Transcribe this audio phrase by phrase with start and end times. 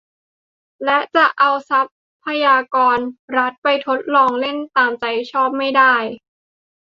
[0.85, 1.81] และจะเอาทรั
[2.25, 2.97] พยากร
[3.37, 5.93] รัฐไปทดลองเล่นตามใจชอบไม่ได้